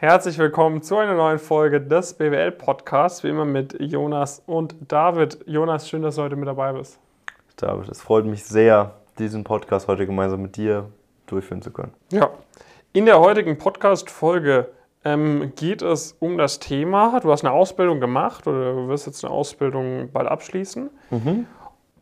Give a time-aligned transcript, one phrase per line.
[0.00, 5.40] Herzlich willkommen zu einer neuen Folge des BWL Podcasts, wie immer mit Jonas und David.
[5.44, 6.98] Jonas, schön, dass du heute mit dabei bist.
[7.56, 10.88] David, es freut mich sehr, diesen Podcast heute gemeinsam mit dir
[11.26, 11.92] durchführen zu können.
[12.10, 12.30] Ja,
[12.94, 14.70] in der heutigen Podcast-Folge
[15.04, 19.22] ähm, geht es um das Thema, du hast eine Ausbildung gemacht oder du wirst jetzt
[19.22, 21.46] eine Ausbildung bald abschließen mhm.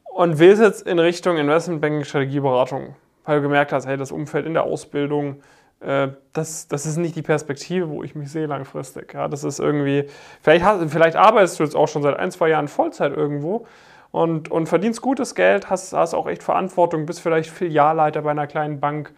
[0.04, 2.94] und willst jetzt in Richtung Investmentbanking, Strategieberatung,
[3.24, 5.42] weil du gemerkt hast, hey, das Umfeld in der Ausbildung,
[5.80, 9.14] äh, das, das ist nicht die Perspektive, wo ich mich sehe langfristig.
[9.14, 10.06] Ja, das ist irgendwie,
[10.42, 13.66] vielleicht, hast, vielleicht arbeitest du jetzt auch schon seit ein, zwei Jahren Vollzeit irgendwo
[14.10, 18.46] und, und verdienst gutes Geld, hast, hast auch echt Verantwortung, bist vielleicht Filialleiter bei einer
[18.46, 19.12] kleinen Bank,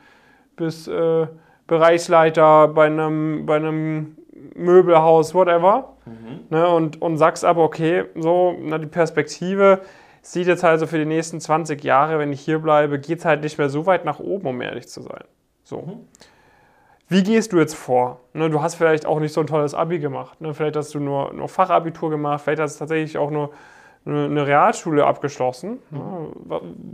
[0.56, 1.26] bist äh,
[1.66, 4.16] Bereichsleiter bei einem, bei einem
[4.54, 5.94] Möbelhaus, whatever.
[6.04, 6.40] Mhm.
[6.50, 9.80] Ne, und, und sagst aber, okay, so, na, die Perspektive
[10.22, 13.24] sieht jetzt halt so für die nächsten 20 Jahre, wenn ich hier bleibe, geht es
[13.24, 15.24] halt nicht mehr so weit nach oben, um ehrlich zu sein.
[15.62, 15.82] So.
[15.82, 16.08] Mhm.
[17.10, 18.20] Wie gehst du jetzt vor?
[18.34, 20.40] Ne, du hast vielleicht auch nicht so ein tolles Abi gemacht.
[20.40, 20.54] Ne?
[20.54, 23.50] Vielleicht hast du nur, nur Fachabitur gemacht, vielleicht hast du tatsächlich auch nur
[24.06, 25.80] eine Realschule abgeschlossen.
[25.90, 26.32] Mhm.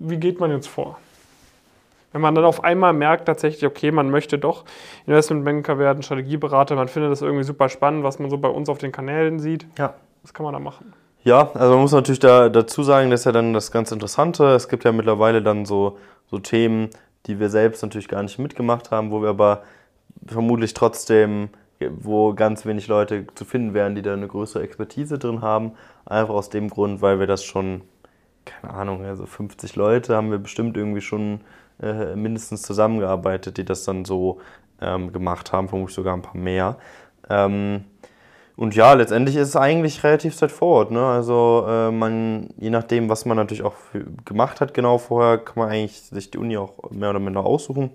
[0.00, 0.98] Wie geht man jetzt vor?
[2.12, 4.64] Wenn man dann auf einmal merkt tatsächlich, okay, man möchte doch
[5.06, 8.78] Investmentbanker werden, Strategieberater, man findet das irgendwie super spannend, was man so bei uns auf
[8.78, 9.66] den Kanälen sieht.
[9.76, 9.92] Ja.
[10.22, 10.94] Was kann man da machen?
[11.24, 14.46] Ja, also man muss natürlich da, dazu sagen, das ist ja dann das ganz Interessante.
[14.54, 15.98] Es gibt ja mittlerweile dann so,
[16.30, 16.88] so Themen,
[17.26, 19.62] die wir selbst natürlich gar nicht mitgemacht haben, wo wir aber
[20.25, 21.50] vermutlich trotzdem,
[21.81, 25.72] wo ganz wenig Leute zu finden wären, die da eine größere Expertise drin haben.
[26.05, 27.83] Einfach aus dem Grund, weil wir das schon,
[28.44, 31.41] keine Ahnung, also 50 Leute haben wir bestimmt irgendwie schon
[31.83, 34.41] äh, mindestens zusammengearbeitet, die das dann so
[34.81, 36.78] ähm, gemacht haben, vermutlich sogar ein paar mehr.
[37.28, 37.84] Ähm,
[38.56, 40.91] und ja, letztendlich ist es eigentlich relativ straightforward.
[40.91, 41.05] Ne?
[41.05, 43.75] Also äh, man, je nachdem, was man natürlich auch
[44.25, 47.91] gemacht hat genau vorher, kann man eigentlich sich die Uni auch mehr oder minder aussuchen.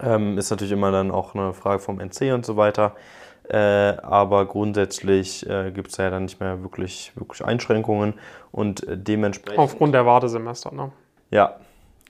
[0.00, 2.94] Ähm, ist natürlich immer dann auch eine Frage vom NC und so weiter.
[3.48, 8.14] Äh, aber grundsätzlich äh, gibt es ja dann nicht mehr wirklich, wirklich Einschränkungen
[8.52, 9.58] und äh, dementsprechend.
[9.58, 10.92] Aufgrund der Wartesemester, ne?
[11.30, 11.56] Ja,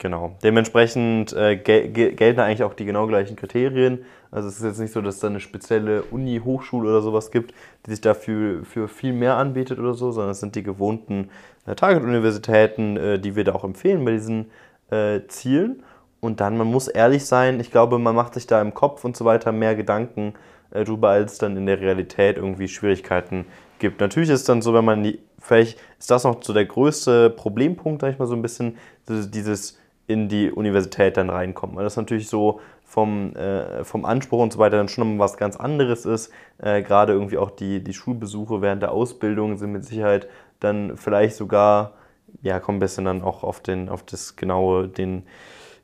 [0.03, 0.37] Genau.
[0.43, 4.05] Dementsprechend äh, gel gelten eigentlich auch die genau gleichen Kriterien.
[4.33, 7.31] Also es ist jetzt nicht so, dass es da eine spezielle Uni, Hochschule oder sowas
[7.31, 7.55] gibt,
[7.87, 11.31] die sich dafür für viel mehr anbietet oder so, sondern es sind die gewohnten
[11.67, 14.51] äh, Target-Universitäten, äh, die wir da auch empfehlen bei diesen
[14.91, 15.85] äh, Zielen.
[16.25, 19.16] Und dann, man muss ehrlich sein, ich glaube, man macht sich da im Kopf und
[19.16, 20.34] so weiter mehr Gedanken
[20.71, 23.44] äh, drüber, als dann in der Realität irgendwie Schwierigkeiten
[23.81, 24.00] gibt.
[24.00, 27.28] Natürlich ist es dann so, wenn man die, vielleicht ist das noch so der größte
[27.28, 28.78] Problempunkt, sag ich mal so ein bisschen,
[29.09, 31.75] dieses in die Universität dann reinkommen.
[31.75, 35.37] Weil das natürlich so vom, äh, vom Anspruch und so weiter dann schon mal was
[35.37, 36.31] ganz anderes ist.
[36.59, 40.28] Äh, Gerade irgendwie auch die, die Schulbesuche während der Ausbildung sind mit Sicherheit
[40.61, 41.94] dann vielleicht sogar,
[42.43, 45.25] ja, kommen ein bisschen dann auch auf den, auf das genaue, den,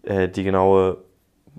[0.08, 0.98] äh, die genaue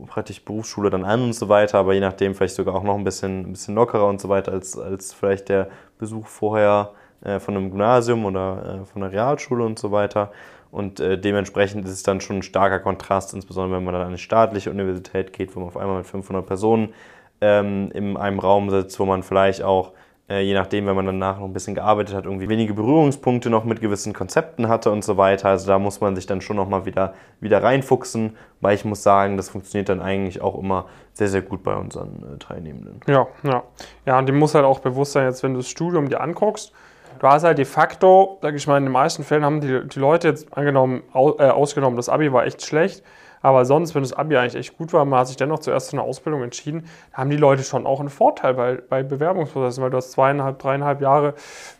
[0.07, 3.03] praktisch Berufsschule dann an und so weiter, aber je nachdem vielleicht sogar auch noch ein
[3.03, 7.55] bisschen, ein bisschen lockerer und so weiter als, als vielleicht der Besuch vorher äh, von
[7.55, 10.31] einem Gymnasium oder äh, von einer Realschule und so weiter.
[10.71, 14.09] Und äh, dementsprechend ist es dann schon ein starker Kontrast, insbesondere wenn man dann an
[14.09, 16.93] eine staatliche Universität geht, wo man auf einmal mit 500 Personen
[17.41, 19.93] ähm, in einem Raum sitzt, wo man vielleicht auch,
[20.29, 23.63] äh, je nachdem, wenn man danach noch ein bisschen gearbeitet hat, irgendwie wenige Berührungspunkte noch
[23.63, 25.49] mit gewissen Konzepten hatte und so weiter.
[25.49, 29.37] Also da muss man sich dann schon nochmal wieder, wieder reinfuchsen, weil ich muss sagen,
[29.37, 32.99] das funktioniert dann eigentlich auch immer sehr, sehr gut bei unseren äh, Teilnehmenden.
[33.07, 33.63] Ja, ja.
[34.05, 36.73] Ja, und dem muss halt auch bewusst sein, jetzt wenn du das Studium dir anguckst,
[37.19, 39.99] du hast halt de facto, sag ich mal, in den meisten Fällen haben die, die
[39.99, 43.03] Leute jetzt angenommen, au, äh, ausgenommen, das Abi war echt schlecht.
[43.41, 45.97] Aber sonst, wenn das Abi eigentlich echt gut war, man hat sich dennoch zuerst für
[45.97, 49.97] eine Ausbildung entschieden, haben die Leute schon auch einen Vorteil bei, bei Bewerbungsprozessen, weil du
[49.97, 51.33] hast zweieinhalb, dreieinhalb Jahre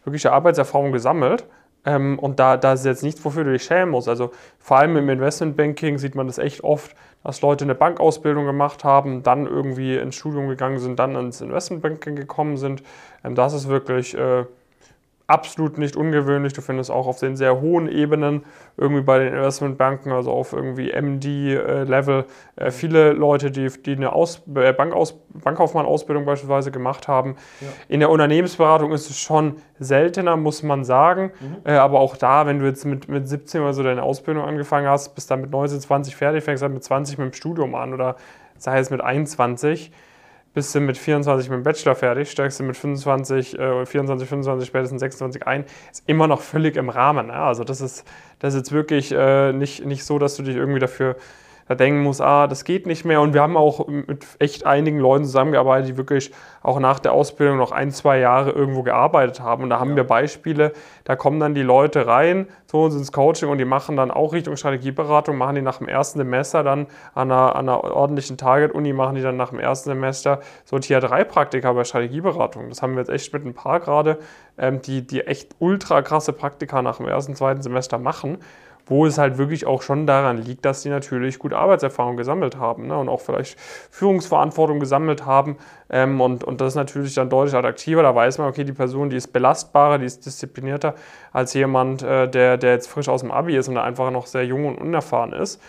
[0.03, 1.45] wirkliche Arbeitserfahrung gesammelt.
[1.85, 4.09] Ähm, und da, da ist jetzt nichts, wofür du dich schämen musst.
[4.09, 8.83] Also vor allem im Investmentbanking sieht man das echt oft, dass Leute eine Bankausbildung gemacht
[8.83, 12.83] haben, dann irgendwie ins Studium gegangen sind, dann ins Investmentbanking gekommen sind.
[13.23, 14.45] Ähm, das ist wirklich äh,
[15.29, 16.53] absolut nicht ungewöhnlich.
[16.53, 18.43] Du findest auch auf den sehr hohen Ebenen
[18.77, 22.25] irgendwie bei den Investmentbanken, also auf irgendwie MD-Level,
[22.55, 27.35] äh, äh, viele Leute, die, die eine Aus äh, Bankaus Bankkaufmann-Ausbildung beispielsweise gemacht haben.
[27.61, 27.67] Ja.
[27.87, 31.31] In der Unternehmensberatung ist es schon seltener, muss man sagen.
[31.39, 31.71] Mhm.
[31.71, 35.13] Aber auch da, wenn du jetzt mit, mit 17 oder so deine Ausbildung angefangen hast,
[35.13, 38.15] bist dann mit 19, 20 fertig, fängst dann mit 20 mit dem Studium an oder
[38.57, 39.91] sei es mit 21
[40.59, 44.67] bist du mit 24 mit dem Bachelor fertig, steigst du mit 25, äh, 24, 25,
[44.67, 47.29] spätestens 26 ein, ist immer noch völlig im Rahmen.
[47.29, 47.47] Ja?
[47.47, 48.05] Also das ist,
[48.39, 51.15] das ist jetzt wirklich äh, nicht, nicht so, dass du dich irgendwie dafür,
[51.69, 53.21] da denken muss, ah, das geht nicht mehr.
[53.21, 56.31] Und wir haben auch mit echt einigen Leuten zusammengearbeitet, die wirklich
[56.63, 59.61] auch nach der Ausbildung noch ein, zwei Jahre irgendwo gearbeitet haben.
[59.61, 59.97] Und da haben ja.
[59.97, 60.73] wir Beispiele,
[61.03, 64.33] da kommen dann die Leute rein zu uns ins Coaching und die machen dann auch
[64.33, 68.91] Richtung Strategieberatung, machen die nach dem ersten Semester dann an einer, an einer ordentlichen Target-Uni,
[68.91, 72.69] machen die dann nach dem ersten Semester so Tier 3 Praktika bei Strategieberatung.
[72.69, 74.17] Das haben wir jetzt echt mit ein paar gerade,
[74.57, 78.39] ähm, die, die echt ultra krasse Praktika nach dem ersten, zweiten Semester machen
[78.89, 82.87] wo es halt wirklich auch schon daran liegt, dass sie natürlich gut Arbeitserfahrung gesammelt haben
[82.87, 82.97] ne?
[82.97, 83.57] und auch vielleicht
[83.91, 85.57] Führungsverantwortung gesammelt haben.
[85.89, 88.01] Ähm, und, und das ist natürlich dann deutlich attraktiver.
[88.01, 90.95] Da weiß man, okay, die Person, die ist belastbarer, die ist disziplinierter
[91.31, 94.45] als jemand, äh, der, der jetzt frisch aus dem Abi ist und einfach noch sehr
[94.45, 95.61] jung und unerfahren ist.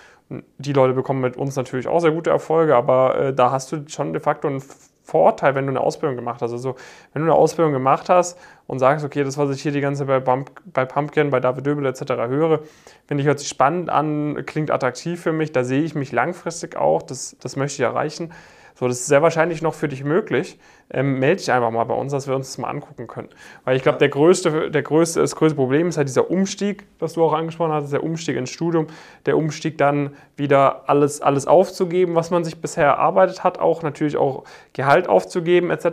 [0.59, 3.85] Die Leute bekommen mit uns natürlich auch sehr gute Erfolge, aber äh, da hast du
[3.89, 4.63] schon de facto einen
[5.03, 6.53] Vorteil, wenn du eine Ausbildung gemacht hast.
[6.53, 6.77] Also
[7.13, 8.39] wenn du eine Ausbildung gemacht hast
[8.71, 11.67] und sagst, okay, das, was ich hier die ganze Zeit bei, bei Pumpkin, bei David
[11.67, 12.03] Döbel etc.
[12.29, 12.61] höre,
[13.09, 16.77] finde ich, hört sich spannend an, klingt attraktiv für mich, da sehe ich mich langfristig
[16.77, 18.33] auch, das, das möchte ich erreichen.
[18.77, 20.57] So, das ist sehr wahrscheinlich noch für dich möglich
[20.93, 23.29] ähm, melde dich einfach mal bei uns, dass wir uns das mal angucken können.
[23.65, 27.13] Weil ich glaube, der größte, der größte, das größte Problem ist halt dieser Umstieg, was
[27.13, 28.89] du auch angesprochen hast, der Umstieg ins Studium,
[29.27, 34.17] der Umstieg dann wieder alles, alles aufzugeben, was man sich bisher erarbeitet hat, auch natürlich
[34.17, 35.85] auch Gehalt aufzugeben etc.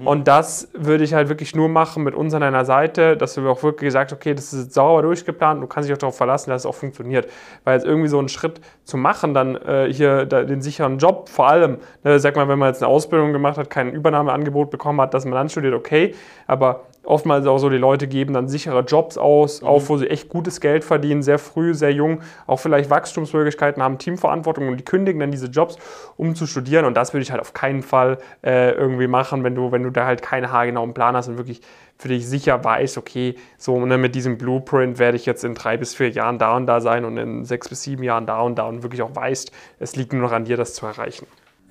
[0.00, 0.06] Mhm.
[0.06, 3.46] Und das würde ich halt wirklich nur machen mit uns an einer Seite, dass wir
[3.50, 6.62] auch wirklich gesagt, okay, das ist sauber durchgeplant, du kannst dich auch darauf verlassen, dass
[6.62, 7.28] es auch funktioniert.
[7.64, 11.28] Weil jetzt irgendwie so einen Schritt zu machen, dann äh, hier da, den sicheren Job,
[11.28, 15.00] vor allem, ne, sag mal, wenn man jetzt eine Ausbildung gemacht hat, Übernahme Übernahmeangebot bekommen
[15.00, 16.14] hat, dass man dann studiert, okay.
[16.46, 19.68] Aber oftmals auch so, die Leute geben dann sichere Jobs aus, mhm.
[19.68, 23.98] auch wo sie echt gutes Geld verdienen, sehr früh, sehr jung, auch vielleicht Wachstumsmöglichkeiten haben,
[23.98, 25.76] Teamverantwortung und die kündigen dann diese Jobs,
[26.16, 26.84] um zu studieren.
[26.84, 29.90] Und das würde ich halt auf keinen Fall äh, irgendwie machen, wenn du, wenn du
[29.90, 31.60] da halt keine haargenauen Plan hast und wirklich
[31.98, 35.76] für dich sicher weißt, okay, so ne, mit diesem Blueprint werde ich jetzt in drei
[35.76, 38.56] bis vier Jahren da und da sein und in sechs bis sieben Jahren da und
[38.56, 41.26] da und wirklich auch weißt, es liegt nur noch an dir, das zu erreichen.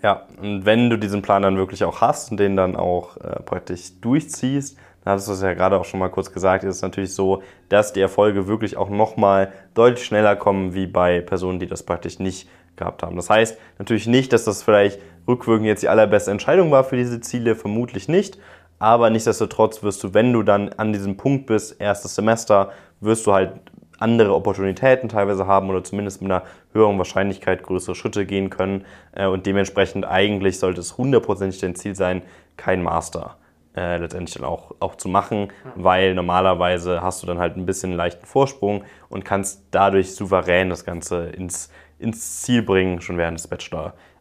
[0.06, 3.42] Ja, und wenn du diesen Plan dann wirklich auch hast und den dann auch äh,
[3.42, 6.82] praktisch durchziehst, dann hattest du es ja gerade auch schon mal kurz gesagt, ist es
[6.84, 11.66] natürlich so, dass die Erfolge wirklich auch nochmal deutlich schneller kommen wie bei Personen, die
[11.66, 13.16] das praktisch nicht gehabt haben.
[13.16, 17.20] Das heißt natürlich nicht, dass das vielleicht rückwirkend jetzt die allerbeste Entscheidung war für diese
[17.20, 18.38] Ziele, vermutlich nicht.
[18.78, 23.34] Aber nichtsdestotrotz wirst du, wenn du dann an diesem Punkt bist, erstes Semester, wirst du
[23.34, 23.54] halt
[24.00, 26.44] andere Opportunitäten teilweise haben oder zumindest mit einer
[26.74, 28.86] höheren Wahrscheinlichkeit größere Schritte gehen können.
[29.14, 32.22] Äh, und dementsprechend eigentlich sollte es hundertprozentig dein Ziel sein,
[32.58, 33.38] kein Master
[33.76, 37.92] äh, letztendlich dann auch, auch zu machen, weil normalerweise hast du dann halt ein bisschen
[37.92, 41.70] einen leichten Vorsprung und kannst dadurch souverän das Ganze ins,
[42.00, 43.48] ins Ziel bringen, schon während des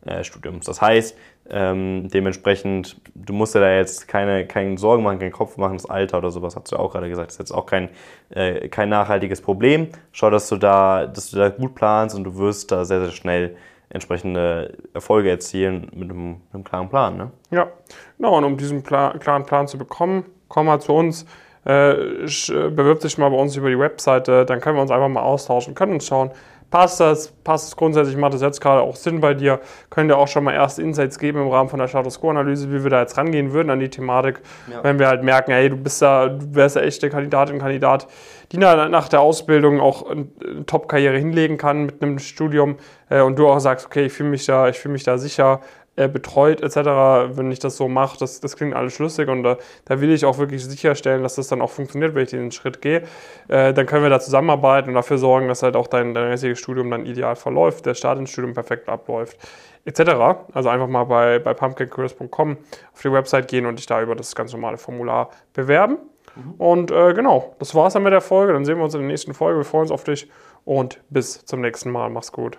[0.05, 0.67] Bachelorstudiums.
[0.67, 1.17] Das heißt,
[1.51, 5.87] ähm, dementsprechend, du musst dir da jetzt keine, keinen Sorgen machen, keinen Kopf machen, das
[5.87, 7.91] Alter oder sowas, hast du ja auch gerade gesagt, das ist jetzt auch kein,
[8.31, 9.89] äh, kein nachhaltiges Problem.
[10.13, 13.13] Schau, dass du, da, dass du da gut planst und du wirst da sehr, sehr
[13.13, 13.57] schnell
[13.91, 17.17] entsprechende Erfolge erzielen mit einem, einem klaren Plan.
[17.17, 17.31] Ne?
[17.51, 17.69] Ja,
[18.17, 21.27] genau, und um diesen Plan, klaren Plan zu bekommen, komm mal zu uns, äh,
[21.65, 25.75] bewirb dich mal bei uns über die Webseite, dann können wir uns einfach mal austauschen,
[25.75, 26.31] können uns schauen,
[26.75, 30.19] passt das, passt es grundsätzlich, macht das jetzt gerade auch Sinn bei dir, könnt ihr
[30.19, 33.01] auch schon mal erste Insights geben im Rahmen von der Status Quo-Analyse, wie wir da
[33.01, 34.83] jetzt rangehen würden an die Thematik, ja.
[34.83, 38.09] wenn wir halt merken, hey, du bist da, du wärst der echte Kandidatin, Kandidat,
[38.51, 40.27] die nach der Ausbildung auch eine
[40.67, 42.77] Top-Karriere hinlegen kann mit einem Studium
[43.09, 45.61] äh, und du auch sagst, okay, ich fühle mich da, ich fühle mich da sicher,
[45.61, 49.59] äh, betreut etc., wenn ich das so mache, das, das klingt alles schlüssig und da,
[49.85, 52.83] da will ich auch wirklich sicherstellen, dass das dann auch funktioniert, wenn ich den Schritt
[52.83, 53.05] gehe.
[53.49, 56.59] Äh, dann können wir da zusammenarbeiten und dafür sorgen, dass halt auch dein, dein restliches
[56.59, 59.39] Studium dann ideal verläuft, der Start ins Studium perfekt abläuft
[59.85, 60.47] etc.
[60.53, 62.57] Also einfach mal bei, bei pumpkincareers.com
[62.93, 65.99] auf die Website gehen und dich da über das ganz normale Formular bewerben.
[66.35, 66.55] Mhm.
[66.59, 68.53] Und äh, genau, das war's dann mit der Folge.
[68.53, 69.61] Dann sehen wir uns in der nächsten Folge.
[69.61, 70.31] Wir freuen uns auf dich
[70.65, 72.11] und bis zum nächsten Mal.
[72.11, 72.59] Mach's gut.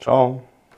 [0.00, 0.42] Ciao.